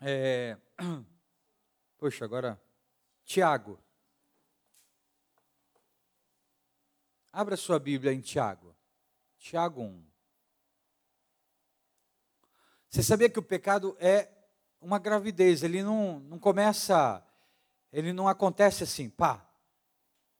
[0.00, 0.56] É...
[1.98, 2.60] Poxa, agora.
[3.24, 3.78] Tiago.
[7.32, 8.74] Abra sua Bíblia em Tiago.
[9.38, 10.06] Tiago 1.
[12.88, 14.28] Você sabia que o pecado é
[14.84, 17.24] uma gravidez, ele não, não começa,
[17.90, 19.44] ele não acontece assim, pá.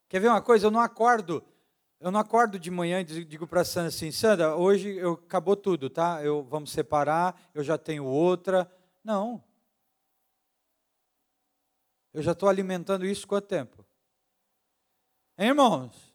[0.08, 0.66] Quer ver uma coisa?
[0.66, 1.42] Eu não acordo
[1.98, 5.88] Eu não acordo de manhã e digo para Sandra assim, Sandra, hoje eu, acabou tudo,
[5.88, 6.22] tá?
[6.22, 8.70] Eu, vamos separar, eu já tenho outra.
[9.02, 9.42] Não.
[12.12, 13.84] Eu já estou alimentando isso quanto tempo?
[15.38, 16.13] Hein, irmãos?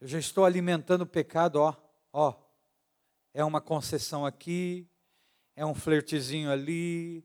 [0.00, 1.74] Eu já estou alimentando o pecado, ó,
[2.12, 2.34] ó.
[3.32, 4.88] É uma concessão aqui,
[5.54, 7.24] é um flertezinho ali,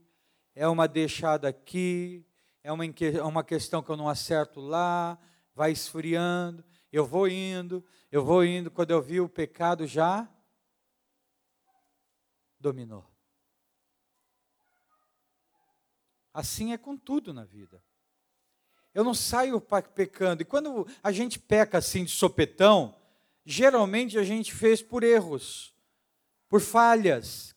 [0.56, 2.26] é uma deixada aqui,
[2.64, 5.18] é uma, é uma questão que eu não acerto lá,
[5.54, 10.30] vai esfriando, eu vou indo, eu vou indo, quando eu vi o pecado já
[12.60, 13.06] dominou.
[16.34, 17.84] Assim é com tudo na vida.
[18.94, 19.62] Eu não saio
[19.94, 20.42] pecando.
[20.42, 22.96] E quando a gente peca assim de sopetão,
[23.46, 25.74] geralmente a gente fez por erros,
[26.50, 27.56] por falhas.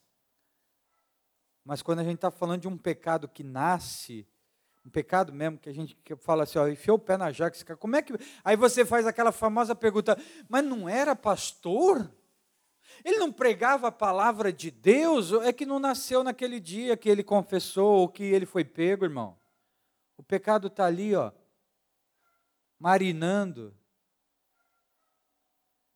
[1.65, 4.27] Mas quando a gente está falando de um pecado que nasce,
[4.85, 7.97] um pecado mesmo, que a gente fala assim, ó, enfiou o pé na jaca, como
[7.97, 8.13] é que.
[8.45, 10.17] Aí você faz aquela famosa pergunta,
[10.49, 12.11] mas não era pastor?
[13.03, 15.33] Ele não pregava a palavra de Deus?
[15.33, 19.37] É que não nasceu naquele dia que ele confessou ou que ele foi pego, irmão.
[20.17, 21.33] O pecado está ali, ó,
[22.79, 23.77] marinando.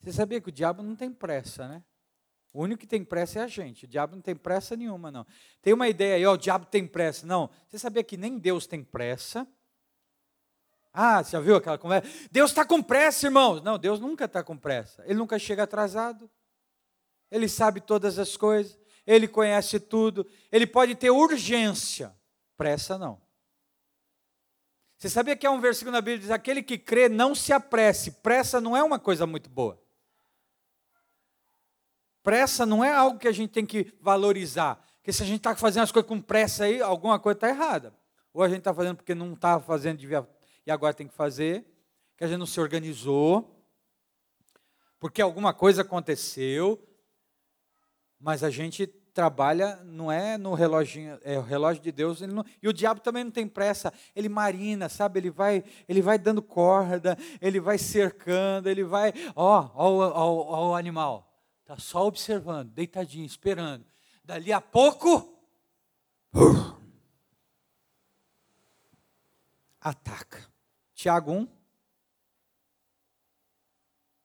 [0.01, 1.85] Você sabia que o diabo não tem pressa, né?
[2.53, 3.85] O único que tem pressa é a gente.
[3.85, 5.27] O diabo não tem pressa nenhuma, não.
[5.61, 7.27] Tem uma ideia aí, ó, o diabo tem pressa.
[7.27, 7.51] Não.
[7.69, 9.47] Você sabia que nem Deus tem pressa?
[10.93, 12.11] Ah, você já viu aquela conversa?
[12.31, 13.63] Deus está com pressa, irmãos.
[13.63, 15.03] Não, Deus nunca está com pressa.
[15.05, 16.31] Ele nunca chega atrasado.
[17.31, 18.79] Ele sabe todas as coisas.
[19.07, 20.27] Ele conhece tudo.
[20.51, 22.17] Ele pode ter urgência.
[22.57, 23.21] Pressa não.
[24.99, 27.53] Você sabia que há um versículo na Bíblia que diz: aquele que crê não se
[27.53, 28.11] apresse.
[28.11, 29.81] Pressa não é uma coisa muito boa.
[32.23, 34.85] Pressa não é algo que a gente tem que valorizar.
[34.97, 37.95] Porque se a gente está fazendo as coisas com pressa aí, alguma coisa está errada.
[38.35, 40.29] Ou a gente está fazendo porque não estava fazendo devia,
[40.67, 41.65] e agora tem que fazer,
[42.17, 43.65] que a gente não se organizou,
[44.99, 46.85] porque alguma coisa aconteceu,
[48.21, 48.87] mas a gente
[49.19, 52.21] trabalha não é no reloginho, é o relógio de Deus.
[52.21, 53.93] Não, e o diabo também não tem pressa.
[54.15, 55.19] Ele marina, sabe?
[55.19, 60.71] Ele vai, ele vai dando corda, ele vai cercando, ele vai, ó, ó, ó, ó
[60.71, 61.29] o animal,
[61.65, 63.85] tá só observando, deitadinho, esperando.
[64.23, 65.37] Dali a pouco,
[69.81, 70.47] ataca.
[70.95, 71.45] Tiago 1.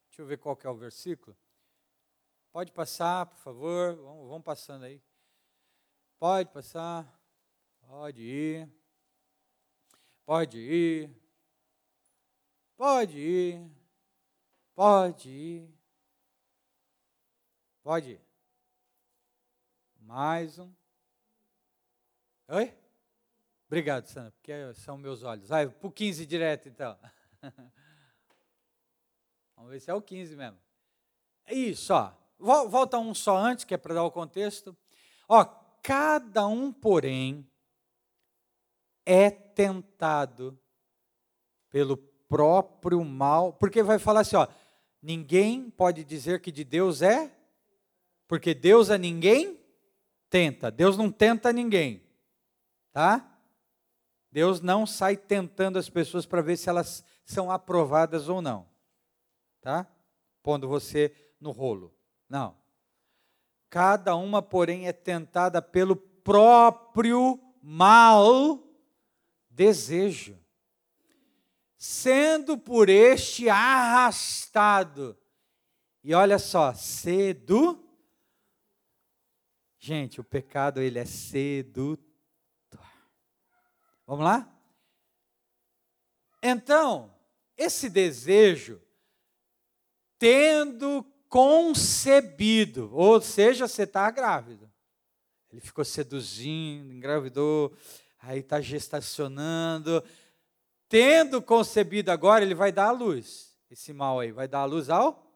[0.09, 1.35] Deixa eu ver qual que é o versículo.
[2.53, 3.95] Pode passar, por favor.
[3.95, 5.01] Vamos, vamos passando aí.
[6.19, 7.19] Pode passar.
[7.81, 8.69] Pode ir.
[10.23, 11.09] Pode ir.
[12.77, 13.71] Pode ir.
[14.75, 15.67] Pode ir.
[17.81, 18.21] Pode ir.
[20.01, 20.71] Mais um.
[22.49, 22.71] Oi?
[23.65, 25.49] Obrigado, Sandra, porque são meus olhos.
[25.49, 26.99] Vai, para o 15 direto, então.
[29.55, 30.59] Vamos ver se é o 15 mesmo.
[31.47, 32.22] Isso, ó.
[32.43, 34.75] Volta um só antes, que é para dar o contexto.
[35.29, 35.45] Ó,
[35.81, 37.49] cada um, porém,
[39.05, 40.59] é tentado
[41.69, 44.45] pelo próprio mal, porque vai falar assim, ó,
[45.01, 47.33] ninguém pode dizer que de Deus é,
[48.27, 49.57] porque Deus a ninguém
[50.29, 50.69] tenta.
[50.69, 52.03] Deus não tenta ninguém,
[52.91, 53.29] tá?
[54.29, 58.67] Deus não sai tentando as pessoas para ver se elas são aprovadas ou não,
[59.61, 59.87] tá?
[60.41, 61.95] Pondo você no rolo.
[62.29, 62.57] Não.
[63.69, 68.61] Cada uma, porém, é tentada pelo próprio mal
[69.49, 70.39] desejo,
[71.77, 75.17] sendo por este arrastado.
[76.03, 77.79] E olha só, cedo.
[79.79, 82.03] Gente, o pecado ele é sedutor.
[84.05, 84.49] Vamos lá?
[86.41, 87.17] Então,
[87.55, 88.81] esse desejo,
[90.17, 94.71] tendo concebido, ou seja, você está grávido.
[95.51, 97.75] Ele ficou seduzindo, engravidou,
[98.19, 100.03] aí está gestacionando.
[100.87, 103.57] Tendo concebido agora, ele vai dar a luz.
[103.71, 105.27] Esse mal aí vai dar a luz ao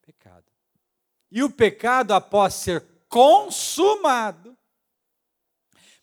[0.00, 0.46] pecado.
[1.30, 4.56] E o pecado, após ser consumado,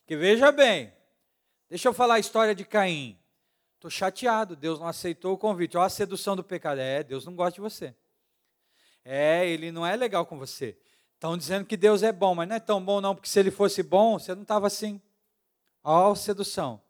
[0.02, 0.94] porque veja bem,
[1.68, 3.18] deixa eu falar a história de Caim.
[3.78, 5.76] Estou chateado, Deus não aceitou o convite.
[5.76, 6.80] Olha a sedução do pecado.
[6.80, 7.96] É, Deus não gosta de você.
[9.04, 10.78] É, ele não é legal com você.
[11.14, 13.52] Estão dizendo que Deus é bom, mas não é tão bom não, porque se ele
[13.52, 15.00] fosse bom, você não estava assim.
[15.84, 16.82] Ó, sedução.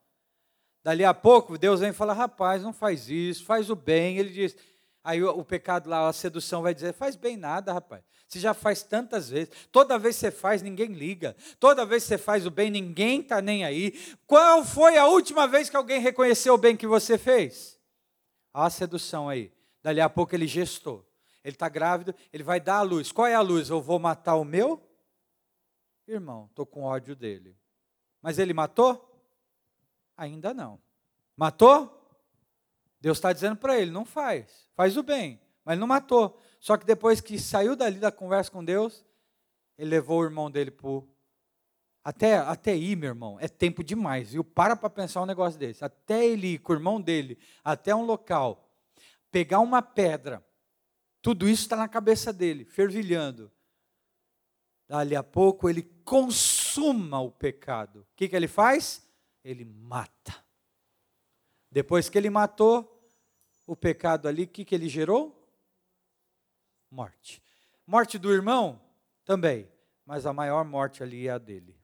[0.84, 4.18] Dali a pouco, Deus vem e fala: rapaz, não faz isso, faz o bem.
[4.18, 4.55] Ele diz:
[5.03, 8.03] Aí o, o, pecado lá, a sedução vai dizer: faz bem nada, rapaz.
[8.28, 9.53] Você já faz tantas vezes.
[9.72, 11.36] Toda vez que você faz, ninguém liga.
[11.59, 13.93] Toda vez que você faz o bem, ninguém está nem aí.
[14.26, 17.78] Qual foi a última vez que alguém reconheceu o bem que você fez?
[18.53, 19.51] A sedução aí.
[19.84, 21.05] Dali a pouco ele gestou.
[21.44, 23.12] Ele está grávido, ele vai dar a luz.
[23.12, 23.70] Qual é a luz?
[23.70, 24.82] Eu vou matar o meu
[26.08, 26.48] irmão.
[26.50, 27.58] Estou com ódio dele.
[28.22, 29.08] Mas ele matou?
[30.16, 30.80] Ainda não.
[31.36, 31.98] Matou?
[33.00, 36.39] Deus está dizendo para ele: não faz, faz o bem, mas ele não matou.
[36.60, 39.04] Só que depois que saiu dali da conversa com Deus,
[39.78, 40.88] ele levou o irmão dele para
[42.04, 44.44] até, até ir, meu irmão, é tempo demais, viu?
[44.44, 45.84] Para para pensar um negócio desse.
[45.86, 48.70] Até ele ir com o irmão dele, até um local,
[49.32, 50.44] pegar uma pedra,
[51.22, 53.51] tudo isso está na cabeça dele, fervilhando.
[54.88, 58.01] Dali a pouco ele consuma o pecado.
[58.01, 59.07] O que, que ele faz?
[59.43, 60.43] Ele mata.
[61.72, 63.09] Depois que ele matou
[63.65, 65.47] o pecado ali, o que, que ele gerou?
[66.89, 67.41] Morte.
[67.88, 68.82] Morte do irmão?
[69.24, 69.72] Também.
[70.05, 71.80] Mas a maior morte ali é a dele.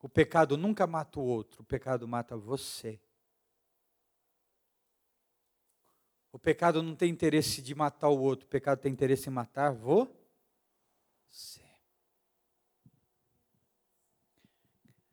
[0.00, 3.00] O pecado nunca mata o outro, o pecado mata você.
[6.32, 9.70] O pecado não tem interesse de matar o outro, o pecado tem interesse em matar
[9.70, 11.62] você.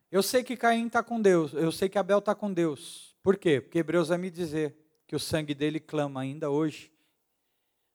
[0.10, 3.16] Eu sei que Caim está com Deus, eu sei que Abel está com Deus.
[3.22, 3.62] Por quê?
[3.62, 6.92] Porque Hebreus vai me dizer que o sangue dele clama ainda hoje,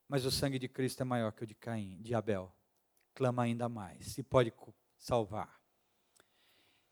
[0.06, 2.54] mas o sangue de Cristo é maior que o de Caim, de Abel.
[3.14, 4.52] Clama ainda mais e pode
[4.98, 5.60] salvar.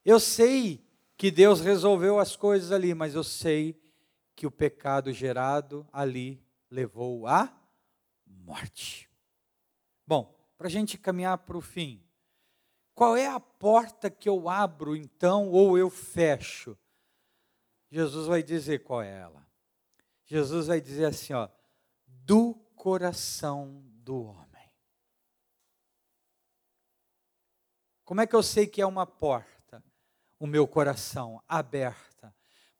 [0.05, 0.85] Eu sei
[1.17, 3.81] que Deus resolveu as coisas ali, mas eu sei
[4.35, 7.53] que o pecado gerado ali levou à
[8.27, 9.11] morte.
[10.07, 12.03] Bom, para a gente caminhar para o fim,
[12.95, 16.77] qual é a porta que eu abro então ou eu fecho
[17.93, 19.47] Jesus vai dizer qual é ela.
[20.25, 21.47] Jesus vai dizer assim, ó,
[22.07, 24.71] do coração do homem.
[28.03, 29.85] Como é que eu sei que é uma porta?
[30.41, 32.12] O meu coração aberta.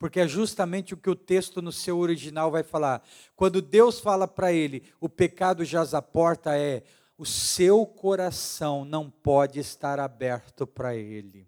[0.03, 3.05] Porque é justamente o que o texto no seu original vai falar.
[3.37, 6.83] Quando Deus fala para ele, o pecado jaz a porta, é
[7.17, 11.47] o seu coração não pode estar aberto para ele.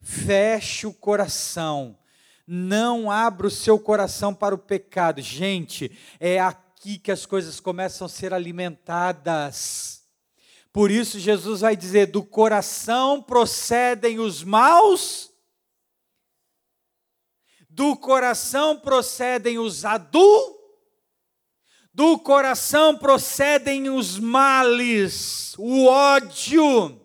[0.00, 1.98] Feche o coração
[2.46, 5.20] não abra o seu coração para o pecado.
[5.20, 10.02] Gente, é aqui que as coisas começam a ser alimentadas.
[10.72, 15.31] Por isso, Jesus vai dizer: do coração procedem os maus,
[17.74, 20.60] do coração procedem os adultos,
[21.94, 27.01] do coração procedem os males, o ódio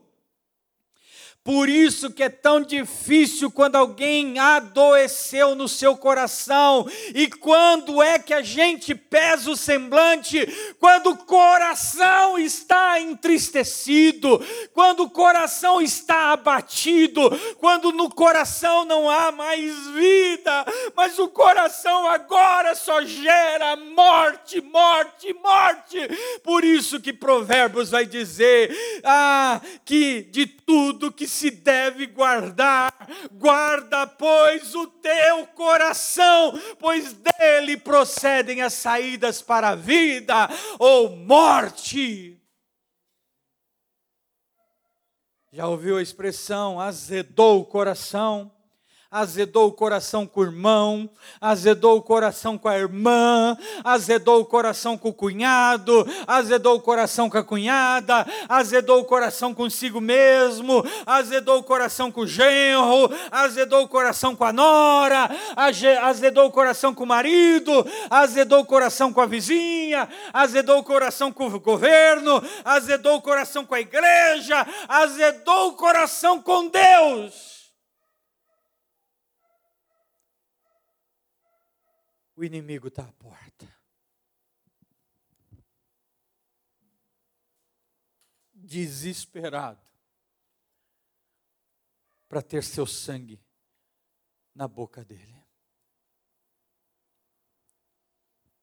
[1.48, 6.86] por isso que é tão difícil quando alguém adoeceu no seu coração.
[7.16, 10.46] E quando é que a gente pesa o semblante?
[10.78, 17.30] Quando o coração está entristecido, quando o coração está abatido,
[17.60, 20.66] quando no coração não há mais vida,
[20.98, 25.98] mas o coração agora só gera morte, morte, morte.
[26.44, 28.70] Por isso que Provérbios vai dizer:
[29.02, 32.92] ah, que de tudo que se deve guardar.
[33.32, 42.42] Guarda, pois, o teu coração, pois dele procedem as saídas para a vida ou morte.
[45.52, 48.52] Já ouviu a expressão azedou o coração?
[49.10, 54.98] Azedou o coração com o irmão, azedou o coração com a irmã, azedou o coração
[54.98, 61.60] com o cunhado, azedou o coração com a cunhada, azedou o coração consigo mesmo, azedou
[61.60, 65.30] o coração com o genro, azedou o coração com a nora,
[66.02, 71.32] azedou o coração com o marido, azedou o coração com a vizinha, azedou o coração
[71.32, 77.57] com o governo, azedou o coração com a igreja, azedou o coração com Deus.
[82.38, 83.68] O inimigo está à porta.
[88.54, 89.82] Desesperado
[92.30, 93.44] para ter seu sangue
[94.54, 95.44] na boca dele.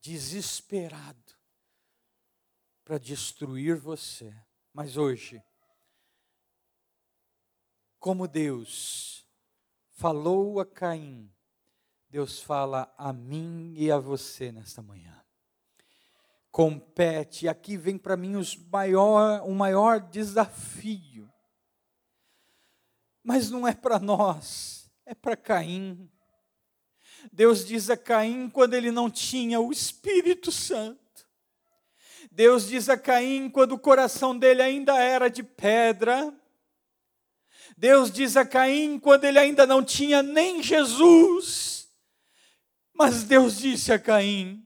[0.01, 1.35] Desesperado
[2.85, 4.33] para destruir você.
[4.73, 5.43] Mas hoje,
[7.99, 9.27] como Deus
[9.91, 11.34] falou a Caim,
[12.15, 15.21] Deus fala a mim e a você nesta manhã.
[16.49, 21.29] Compete, aqui vem para mim os maior, o maior desafio.
[23.21, 26.09] Mas não é para nós, é para Caim.
[27.33, 31.27] Deus diz a Caim quando ele não tinha o Espírito Santo.
[32.31, 36.33] Deus diz a Caim quando o coração dele ainda era de pedra.
[37.77, 41.74] Deus diz a Caim quando ele ainda não tinha nem Jesus.
[42.95, 44.65] Mas Deus disse a Caim: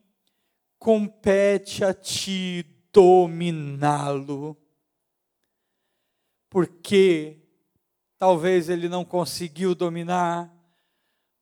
[0.78, 4.56] compete a ti dominá-lo.
[6.50, 7.38] Porque
[8.18, 10.54] talvez ele não conseguiu dominar,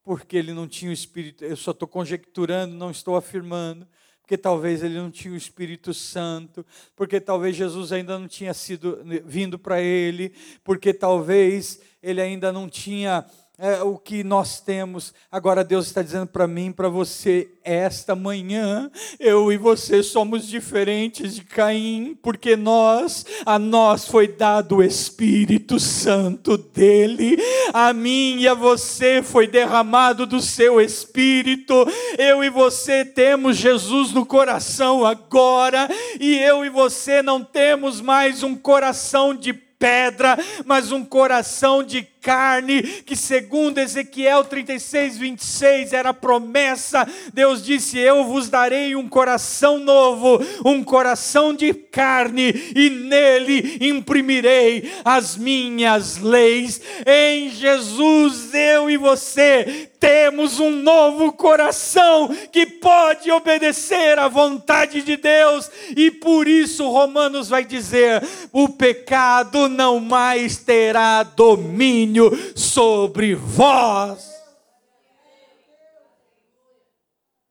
[0.02, 1.44] porque ele não tinha o Espírito.
[1.44, 3.86] Eu só estou conjecturando, não estou afirmando
[4.26, 6.66] porque talvez ele não tinha o Espírito Santo,
[6.96, 10.34] porque talvez Jesus ainda não tinha sido vindo para ele,
[10.64, 13.24] porque talvez ele ainda não tinha
[13.58, 15.14] é, o que nós temos.
[15.32, 21.34] Agora Deus está dizendo para mim, para você, esta manhã, eu e você somos diferentes
[21.34, 27.36] de Caim, porque nós, a nós foi dado o Espírito Santo dele,
[27.72, 31.74] a mim e a você foi derramado do seu Espírito.
[32.18, 35.88] Eu e você temos Jesus no coração agora,
[36.20, 42.02] e eu e você não temos mais um coração de pedra, mas um coração de
[42.02, 49.78] carne, que segundo Ezequiel 36, 26 era promessa, Deus disse: Eu vos darei um coração
[49.78, 56.80] novo, um coração de carne, e nele imprimirei as minhas leis.
[57.06, 65.16] Em Jesus, eu e você temos um novo coração que pode obedecer à vontade de
[65.16, 68.22] Deus, e por isso Romanos vai dizer:
[68.52, 74.36] o pecado não mais terá domínio sobre vós.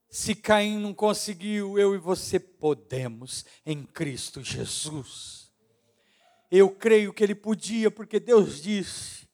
[0.10, 5.52] Se Caim não conseguiu, eu e você podemos em Cristo Jesus.
[6.50, 9.25] Eu creio que ele podia, porque Deus disse.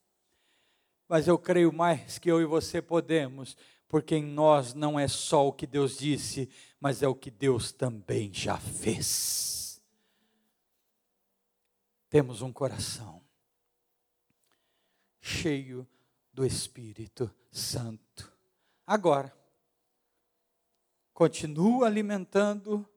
[1.11, 3.57] Mas eu creio mais que eu e você podemos,
[3.89, 6.49] porque em nós não é só o que Deus disse,
[6.79, 9.83] mas é o que Deus também já fez.
[12.09, 13.21] Temos um coração
[15.19, 15.85] cheio
[16.31, 18.31] do Espírito Santo.
[18.87, 19.37] Agora,
[21.13, 22.89] continua alimentando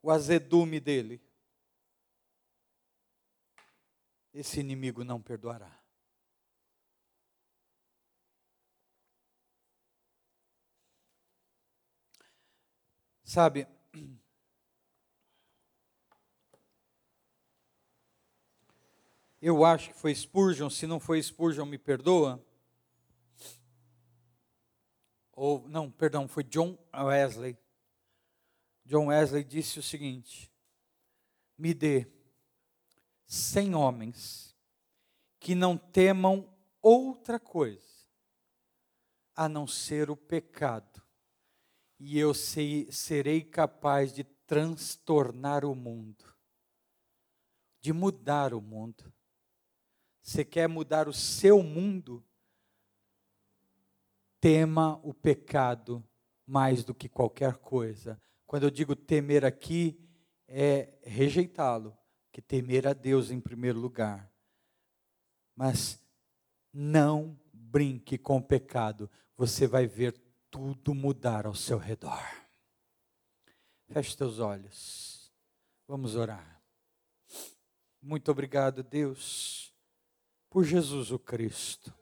[0.00, 1.20] o azedume dele.
[4.32, 5.79] Esse inimigo não perdoará.
[13.30, 13.68] Sabe,
[19.40, 22.44] Eu acho que foi Spurgeon, se não foi Spurgeon, me perdoa.
[25.30, 27.56] Ou, não, perdão, foi John Wesley.
[28.84, 30.50] John Wesley disse o seguinte:
[31.56, 32.08] Me dê
[33.24, 34.56] cem homens
[35.38, 36.52] que não temam
[36.82, 38.08] outra coisa
[39.36, 41.00] a não ser o pecado,
[42.00, 46.24] e eu sei, serei capaz de transtornar o mundo,
[47.78, 49.12] de mudar o mundo.
[50.22, 52.24] Você quer mudar o seu mundo?
[54.40, 56.02] Tema o pecado
[56.46, 58.20] mais do que qualquer coisa.
[58.46, 60.02] Quando eu digo temer aqui,
[60.48, 61.96] é rejeitá-lo,
[62.32, 64.32] que temer a Deus em primeiro lugar.
[65.54, 66.02] Mas
[66.72, 70.18] não brinque com o pecado, você vai ver
[70.50, 72.22] tudo mudar ao seu redor.
[73.88, 75.32] Feche teus olhos.
[75.86, 76.62] Vamos orar.
[78.02, 79.70] Muito obrigado, Deus
[80.50, 81.94] por Jesus o Cristo,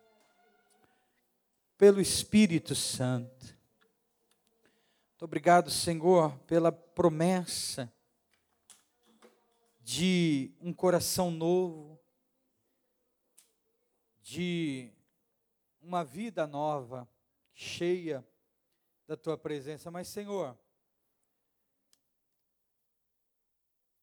[1.76, 3.44] pelo Espírito Santo.
[5.10, 7.92] Muito obrigado, Senhor, pela promessa
[9.80, 12.00] de um coração novo,
[14.22, 14.90] de
[15.80, 17.06] uma vida nova,
[17.52, 18.26] cheia
[19.08, 19.90] da tua presença.
[19.90, 20.56] Mas, Senhor,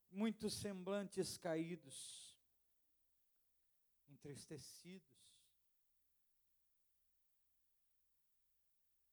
[0.09, 2.35] muitos semblantes caídos,
[4.09, 5.14] entristecidos,